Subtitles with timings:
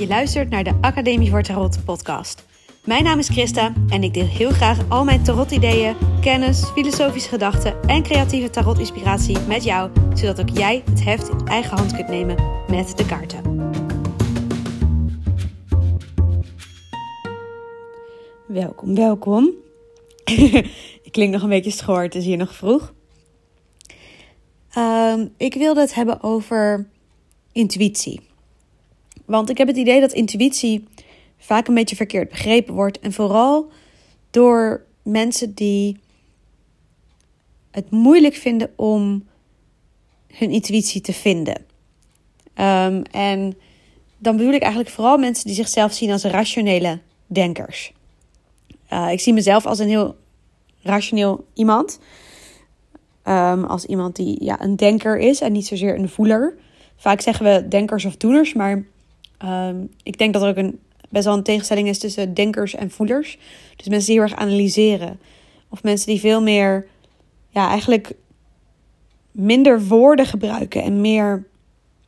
[0.00, 2.46] Je luistert naar de Academie voor Tarot podcast.
[2.84, 7.82] Mijn naam is Christa en ik deel heel graag al mijn tarot-ideeën, kennis, filosofische gedachten
[7.82, 12.36] en creatieve tarot-inspiratie met jou, zodat ook jij het heft in eigen hand kunt nemen
[12.68, 13.70] met de kaarten.
[18.46, 19.50] Welkom, welkom.
[21.04, 22.92] ik klink nog een beetje schoor, het is hier nog vroeg.
[24.70, 26.88] Ehm, ik wilde het hebben over
[27.52, 28.29] intuïtie.
[29.30, 30.84] Want ik heb het idee dat intuïtie
[31.38, 33.00] vaak een beetje verkeerd begrepen wordt.
[33.00, 33.70] En vooral
[34.30, 35.98] door mensen die
[37.70, 39.26] het moeilijk vinden om
[40.26, 41.64] hun intuïtie te vinden.
[42.54, 43.54] Ehm, en
[44.18, 47.92] dan bedoel ik eigenlijk vooral mensen die zichzelf zien als rationele denkers.
[48.92, 50.16] Uh, ik zie mezelf als een heel
[50.82, 51.98] rationeel iemand.
[53.24, 56.54] Um, als iemand die ja, een denker is en niet zozeer een voeler.
[56.96, 58.84] Vaak zeggen we denkers of doeners, maar
[59.44, 62.90] um, ik denk dat er ook een, best wel een tegenstelling is tussen denkers en
[62.90, 63.38] voelers.
[63.76, 65.20] Dus mensen die heel erg analyseren.
[65.68, 66.86] Of mensen die veel meer,
[67.48, 68.12] ja, eigenlijk
[69.30, 71.46] minder woorden gebruiken en meer.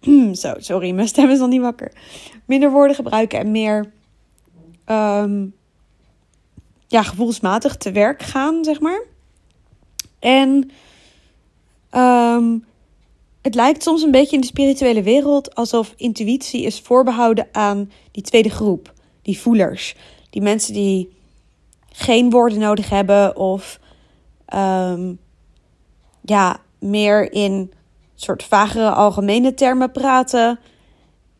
[0.32, 1.92] Zo, sorry, mijn stem is nog niet wakker.
[2.44, 3.92] Minder woorden gebruiken en meer.
[4.86, 5.54] Um,
[6.86, 9.02] ja, gevoelsmatig te werk gaan, zeg maar.
[10.18, 10.70] En
[11.94, 12.64] um,
[13.42, 18.22] het lijkt soms een beetje in de spirituele wereld alsof intuïtie is voorbehouden aan die
[18.22, 19.96] tweede groep, die voelers.
[20.30, 21.16] Die mensen die
[21.92, 23.80] geen woorden nodig hebben of
[24.54, 25.18] um,
[26.20, 27.72] ja, meer in
[28.14, 30.58] soort vagere algemene termen praten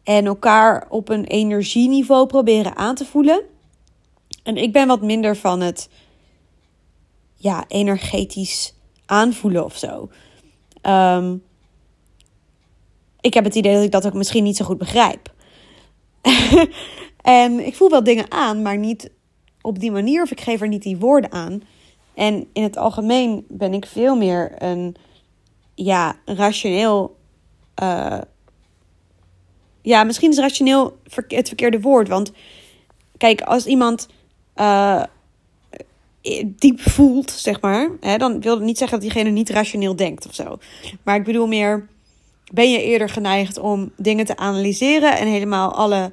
[0.03, 3.43] en elkaar op een energieniveau proberen aan te voelen.
[4.43, 5.89] En ik ben wat minder van het
[7.35, 8.75] ja, energetisch
[9.07, 10.11] aanvoelen of zo.
[10.83, 11.43] Um,
[13.23, 15.33] ik heb het idee dat ik dat ook misschien niet zo goed begrijp.
[17.23, 19.11] en ik voel wel dingen aan, maar niet
[19.61, 21.63] op die manier of ik geef er niet die woorden aan.
[22.15, 24.97] En in het algemeen ben ik veel meer een
[25.75, 27.17] ja, rationeel.
[27.83, 28.19] Uh,
[29.83, 30.97] ja, misschien is rationeel
[31.29, 32.09] het verkeerde woord.
[32.09, 32.33] Want
[33.17, 34.09] kijk, als iemand
[34.57, 35.03] uh,
[36.45, 40.27] diep voelt, zeg maar, hè, dan wil het niet zeggen dat diegene niet rationeel denkt
[40.27, 40.59] of zo.
[41.03, 41.89] Maar ik bedoel meer
[42.53, 46.13] ben je eerder geneigd om dingen te analyseren en helemaal alle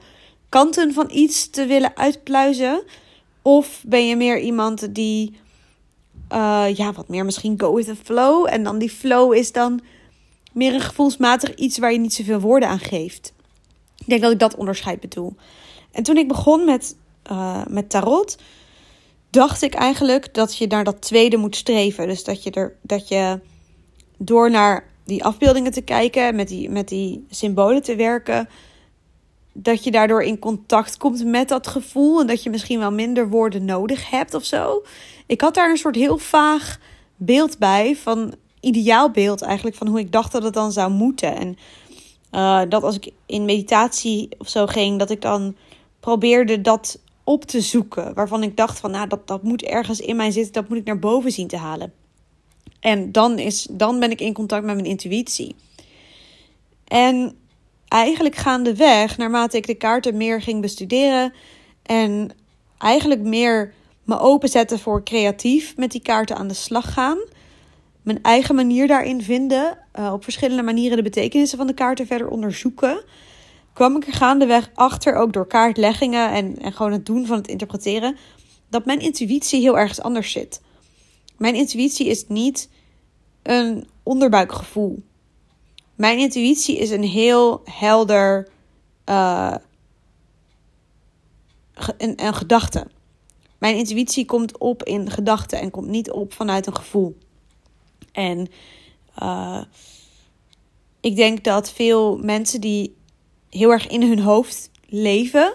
[0.50, 2.84] kanten van iets te willen uitpluizen?
[3.42, 5.40] Of ben je meer iemand die,
[6.34, 8.48] uh, ja, wat meer misschien go with the flow.
[8.50, 9.82] En dan die flow is dan
[10.52, 13.34] meer een gevoelsmatig iets waar je niet zoveel woorden aan geeft.
[13.98, 15.36] Ik denk dat ik dat onderscheid bedoel.
[15.92, 16.96] En toen ik begon met,
[17.32, 18.38] uh, met tarot,
[19.30, 22.08] dacht ik eigenlijk dat je naar dat tweede moet streven.
[22.08, 23.40] Dus dat je, er, dat je
[24.18, 28.50] door naar die afbeeldingen te kijken, met die, met die symbolen te werken,
[29.54, 33.30] dat je daardoor in contact komt met dat gevoel en dat je misschien wel minder
[33.30, 34.84] woorden nodig hebt of zo.
[35.26, 36.80] Ik had daar een soort heel vaag
[37.16, 41.36] beeld bij van ideaalbeeld eigenlijk van hoe ik dacht dat het dan zou moeten.
[41.36, 41.58] En
[42.32, 45.56] uh, dat als ik in meditatie of zo ging, dat ik dan
[46.00, 48.14] probeerde dat op te zoeken.
[48.14, 50.86] Waarvan ik dacht van, nou, dat, dat moet ergens in mij zitten, dat moet ik
[50.86, 51.94] naar boven zien te halen.
[52.80, 55.56] En dan, is, dan ben ik in contact met mijn intuïtie.
[56.88, 57.38] En
[57.88, 61.34] eigenlijk gaandeweg, naarmate ik de kaarten meer ging bestuderen
[61.84, 62.32] en
[62.78, 63.74] eigenlijk meer
[64.04, 67.18] me openzetten voor creatief met die kaarten aan de slag gaan,
[68.02, 72.28] mijn eigen manier daarin vinden, uh, op verschillende manieren de betekenissen van de kaarten verder
[72.28, 73.04] onderzoeken,
[73.74, 77.48] kwam ik er gaandeweg achter, ook door kaartleggingen en, en gewoon het doen van het
[77.48, 78.18] interpreteren,
[78.70, 80.62] dat mijn intuïtie heel ergens anders zit.
[81.40, 82.70] Mijn intuïtie is niet
[83.42, 85.04] een onderbuikgevoel.
[85.96, 88.48] Mijn intuïtie is een heel helder
[89.06, 89.56] uh,
[91.98, 92.88] een, een gedachte.
[93.58, 97.18] Mijn intuïtie komt op in gedachten en komt niet op vanuit een gevoel.
[98.12, 98.48] En
[99.22, 99.64] uh,
[101.00, 102.96] ik denk dat veel mensen die
[103.50, 105.54] heel erg in hun hoofd leven,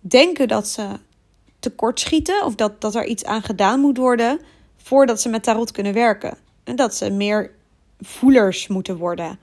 [0.00, 0.98] denken dat ze
[1.66, 4.40] tekortschieten of dat, dat er iets aan gedaan moet worden
[4.76, 6.38] voordat ze met tarot kunnen werken.
[6.64, 7.50] En dat ze meer
[8.00, 9.38] voelers moeten worden.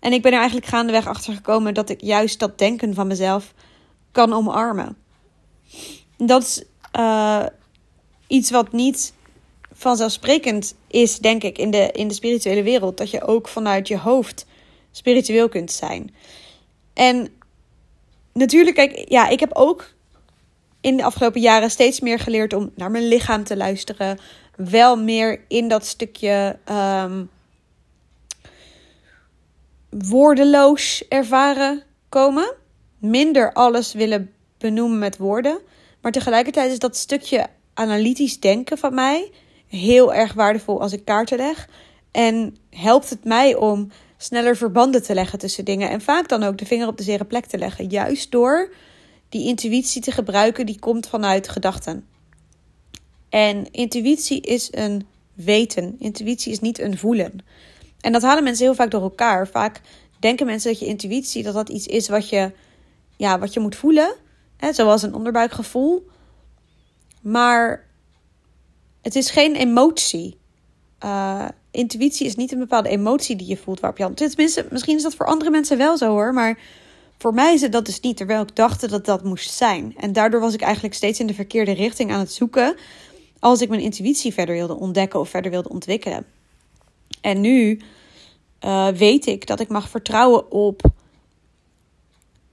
[0.00, 3.54] En ik ben er eigenlijk gaandeweg achter gekomen dat ik juist dat denken van mezelf
[4.10, 4.96] kan omarmen.
[6.16, 6.64] Dat is
[6.98, 7.46] uh,
[8.26, 9.12] iets wat niet
[9.72, 12.96] vanzelfsprekend is, denk ik, in de, in de spirituele wereld.
[12.96, 14.46] Dat je ook vanuit je hoofd
[14.90, 16.14] spiritueel kunt zijn.
[16.94, 17.28] En
[18.32, 19.92] natuurlijk, kijk, ja, ik heb ook
[20.82, 24.18] in de afgelopen jaren steeds meer geleerd om naar mijn lichaam te luisteren.
[24.56, 27.30] Wel meer in dat stukje um,
[29.90, 32.54] woordeloos ervaren komen.
[32.98, 35.60] minder alles willen benoemen met woorden.
[36.00, 39.30] Maar tegelijkertijd is dat stukje analytisch denken van mij
[39.66, 41.68] heel erg waardevol als ik kaarten leg.
[42.10, 45.90] En helpt het mij om sneller verbanden te leggen tussen dingen.
[45.90, 47.88] En vaak dan ook de vinger op de zere plek te leggen.
[47.88, 48.72] Juist door
[49.32, 52.06] die intuïtie te gebruiken die komt vanuit gedachten.
[53.28, 55.96] En intuïtie is een weten.
[55.98, 57.38] Intuïtie is niet een voelen.
[58.00, 59.48] En dat halen mensen heel vaak door elkaar.
[59.48, 59.80] Vaak
[60.20, 62.52] denken mensen dat je intuïtie dat dat iets is wat je,
[63.16, 64.14] ja, wat je moet voelen.
[64.56, 66.06] Hè, zoals een onderbuikgevoel.
[67.22, 67.88] Maar
[69.02, 70.38] het is geen emotie.
[71.04, 74.16] Uh, intuïtie is niet een bepaalde emotie die je voelt waarop je hand.
[74.16, 76.32] Tenminste, misschien is dat voor andere mensen wel zo hoor.
[76.32, 76.58] Maar
[77.22, 78.16] voor mij is het dat dus niet.
[78.16, 79.94] Terwijl ik dacht dat dat moest zijn.
[79.96, 82.76] En daardoor was ik eigenlijk steeds in de verkeerde richting aan het zoeken.
[83.38, 86.26] Als ik mijn intuïtie verder wilde ontdekken of verder wilde ontwikkelen.
[87.20, 87.80] En nu
[88.64, 90.82] uh, weet ik dat ik mag vertrouwen op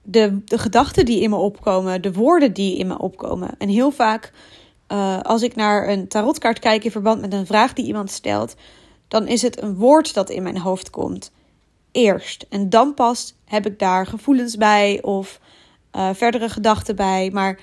[0.02, 3.50] de, gedachten die in me opkomen, de woorden die in me opkomen.
[3.58, 4.32] En heel vaak,
[4.88, 8.54] uh, als ik naar een tarotkaart kijk in verband met een vraag die iemand stelt,
[9.08, 11.32] dan is het een woord dat in mijn hoofd komt.
[11.92, 12.46] Eerst.
[12.48, 15.40] En dan pas heb ik daar gevoelens bij of
[15.96, 17.30] uh, verdere gedachten bij.
[17.32, 17.60] Maar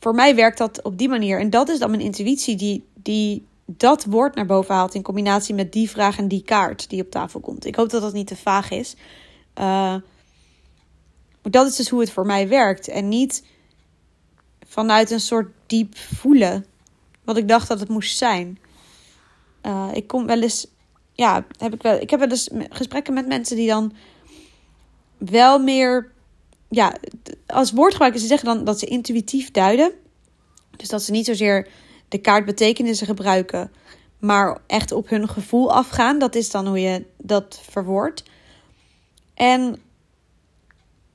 [0.00, 1.40] voor mij werkt dat op die manier.
[1.40, 5.54] En dat is dan mijn intuïtie die, die dat woord naar boven haalt in combinatie
[5.54, 7.64] met die vraag en die kaart die op tafel komt.
[7.64, 8.96] Ik hoop dat dat niet te vaag is.
[9.54, 10.02] Maar
[11.42, 12.88] dat is dus hoe het voor mij werkt.
[12.88, 13.44] En niet
[14.66, 16.64] vanuit een soort diep voelen.
[17.24, 18.58] Wat ik dacht dat het moest zijn.
[19.62, 20.66] Uh, ik kom wel eens.
[21.18, 22.00] Ja, heb ik wel.
[22.00, 22.38] Ik heb wel
[22.70, 23.92] gesprekken met mensen die dan
[25.16, 26.10] wel meer.
[26.68, 26.96] Ja,
[27.46, 29.92] als woordgebruikers ze zeggen dan dat ze intuïtief duiden.
[30.76, 31.68] Dus dat ze niet zozeer
[32.08, 33.72] de kaartbetekenissen gebruiken,
[34.18, 36.18] maar echt op hun gevoel afgaan.
[36.18, 38.22] Dat is dan hoe je dat verwoordt.
[39.34, 39.80] En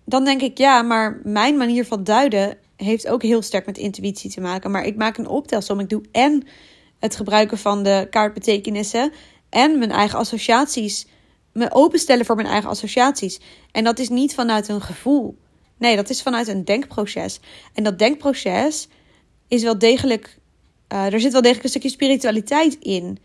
[0.05, 4.31] dan denk ik, ja, maar mijn manier van duiden heeft ook heel sterk met intuïtie
[4.31, 4.71] te maken.
[4.71, 5.79] Maar ik maak een optelsom.
[5.79, 6.47] Ik doe en
[6.99, 9.11] het gebruiken van de kaartbetekenissen
[9.53, 11.07] en mijn eigen associaties.
[11.51, 13.39] Me openstellen voor mijn eigen associaties.
[13.71, 15.37] En dat is niet vanuit een gevoel.
[15.77, 17.39] Nee, dat is vanuit een denkproces.
[17.73, 18.87] En dat denkproces
[19.47, 20.37] is wel degelijk
[20.93, 23.17] uh, er zit wel degelijk een stukje spiritualiteit in.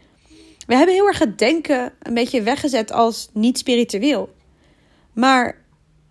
[0.66, 4.34] We hebben heel erg het denken een beetje weggezet als niet spiritueel.
[5.12, 5.64] Maar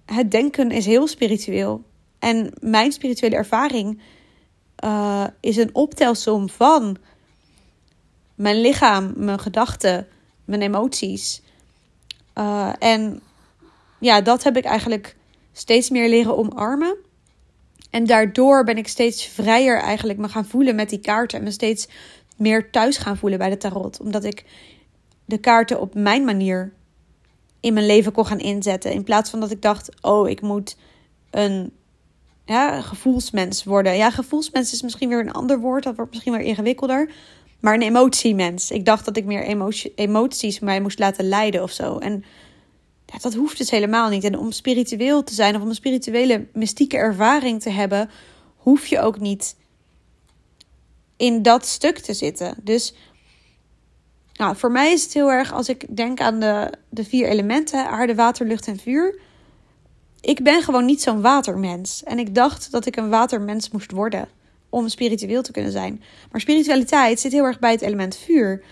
[0.05, 1.83] het denken is heel spiritueel.
[2.19, 4.01] En mijn spirituele ervaring
[4.83, 6.97] uh, is een optelsom van
[8.37, 10.07] mijn lichaam, mijn gedachten,
[10.45, 11.41] mijn emoties.
[12.35, 13.21] Uh, en
[13.99, 15.15] ja, dat heb ik eigenlijk
[15.51, 16.97] steeds meer leren omarmen.
[17.89, 21.37] En daardoor ben ik steeds vrijer eigenlijk me gaan voelen met die kaarten.
[21.37, 21.87] En me steeds
[22.35, 23.99] meer thuis gaan voelen bij de tarot.
[23.99, 24.45] Omdat ik
[25.25, 26.73] de kaarten op mijn manier
[27.59, 28.91] in mijn leven kon gaan inzetten.
[28.91, 30.77] In plaats van dat ik dacht, oh, ik moet
[31.29, 31.71] een
[32.45, 33.95] ja, gevoelsmens worden.
[33.95, 35.83] Ja, gevoelsmens is misschien weer een ander woord.
[35.83, 37.11] Dat wordt misschien weer ingewikkelder.
[37.59, 38.71] Maar een emotiemens.
[38.71, 41.97] Ik dacht dat ik meer emotie, emoties mij moest laten leiden of zo.
[41.97, 42.23] En
[43.05, 44.23] ja, dat hoeft dus helemaal niet.
[44.23, 48.09] En om spiritueel te zijn of om een spirituele mystieke ervaring te hebben,
[48.55, 49.55] hoef je ook niet
[51.17, 52.55] in dat stuk te zitten.
[52.63, 52.93] Dus
[54.33, 57.89] nou, voor mij is het heel erg als ik denk aan de, de vier elementen:
[57.89, 59.19] aarde, water, lucht en vuur.
[60.21, 62.03] Ik ben gewoon niet zo'n watermens.
[62.03, 64.27] En ik dacht dat ik een watermens moest worden
[64.69, 66.03] om spiritueel te kunnen zijn.
[66.31, 68.63] Maar spiritualiteit zit heel erg bij het element vuur.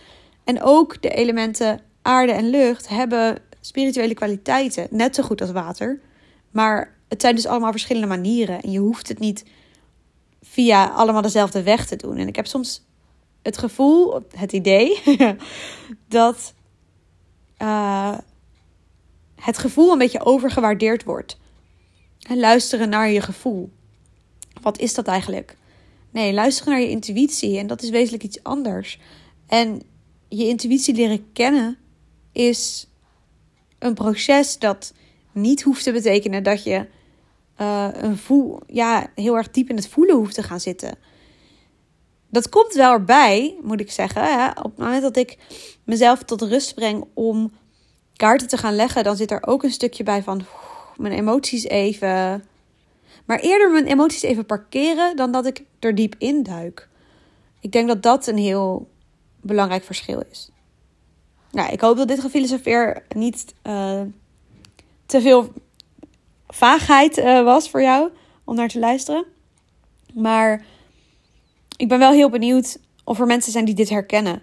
[0.44, 4.88] En ook de elementen aarde en lucht hebben spirituele kwaliteiten.
[4.90, 6.00] Net zo goed als water.
[6.52, 8.62] Maar het zijn dus allemaal verschillende manieren.
[8.62, 9.46] En je hoeft het niet
[10.42, 12.18] via allemaal dezelfde weg te doen.
[12.18, 12.86] En ik heb soms
[13.42, 15.02] het gevoel, het idee,
[16.08, 16.54] dat
[17.62, 18.18] uh,
[19.36, 21.38] het gevoel een beetje overgewaardeerd wordt.
[22.28, 23.72] En luisteren naar je gevoel.
[24.62, 25.56] Wat is dat eigenlijk?
[26.15, 27.57] Nee, luisteren naar je intuïtie.
[27.57, 29.00] En dat is wezenlijk iets anders.
[29.48, 29.81] En
[30.27, 31.77] je intuïtie leren kennen
[32.31, 32.88] is
[33.79, 34.93] een proces dat
[35.31, 36.88] niet hoeft te betekenen dat je
[37.62, 40.98] uh, een voel, ja, heel erg diep in het voelen hoeft te gaan zitten.
[42.29, 44.24] Dat komt wel erbij, moet ik zeggen.
[44.24, 44.50] Hè?
[44.50, 45.38] Op het moment dat ik
[45.84, 47.51] mezelf tot rust breng om
[48.15, 50.45] kaarten te gaan leggen, dan zit er ook een stukje bij van
[50.98, 52.43] mijn emoties even.
[53.25, 56.89] Maar eerder mijn emoties even parkeren dan dat ik er diep in duik.
[57.60, 58.89] Ik denk dat dat een heel
[59.41, 60.50] belangrijk verschil is.
[61.51, 64.01] Nou, ik hoop dat dit gefilosofeer niet uh,
[65.05, 65.53] te veel
[66.48, 68.10] vaagheid uh, was voor jou
[68.44, 69.25] om naar te luisteren.
[70.13, 70.65] Maar
[71.77, 74.41] ik ben wel heel benieuwd of er mensen zijn die dit herkennen.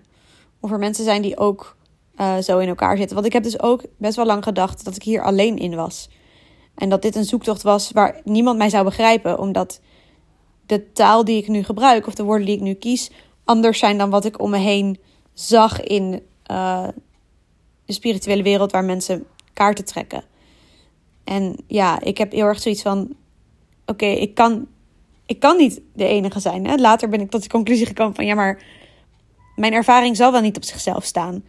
[0.61, 1.77] Of er mensen zijn die ook
[2.21, 3.15] uh, zo in elkaar zitten.
[3.15, 6.09] Want ik heb dus ook best wel lang gedacht dat ik hier alleen in was.
[6.75, 9.81] En dat dit een zoektocht was waar niemand mij zou begrijpen, omdat
[10.67, 13.11] de taal die ik nu gebruik of de woorden die ik nu kies
[13.45, 14.99] anders zijn dan wat ik om me heen
[15.33, 16.89] zag in uh,
[17.85, 20.25] de spirituele wereld waar mensen kaarten trekken.
[21.25, 23.15] En ja, ik heb heel erg zoiets van:
[23.87, 24.67] oké, ik, kan,
[25.27, 26.67] ik kan niet de enige zijn.
[26.67, 26.77] Hè?
[26.77, 28.63] Later ben ik tot de conclusie gekomen van: ja, maar
[29.57, 31.45] mijn ervaring zal wel niet op zichzelf staan.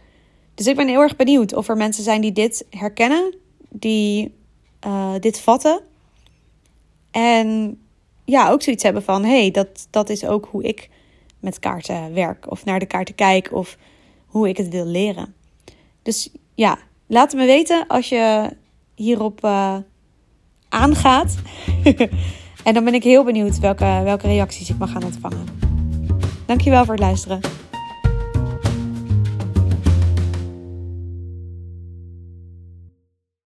[0.54, 3.34] Dus ik ben heel erg benieuwd of er mensen zijn die dit herkennen,
[3.70, 4.34] die
[4.86, 5.80] uh, dit vatten.
[7.10, 7.78] En
[8.24, 10.90] ja, ook zoiets hebben van: hé, hey, dat, dat is ook hoe ik
[11.40, 13.76] met kaarten werk, of naar de kaarten kijk, of
[14.26, 15.34] hoe ik het wil leren.
[16.02, 18.50] Dus ja, laat het me weten als je
[18.94, 19.76] hierop uh,
[20.68, 21.34] aangaat.
[22.64, 25.46] en dan ben ik heel benieuwd welke, welke reacties ik mag gaan ontvangen.
[26.46, 27.40] Dankjewel voor het luisteren.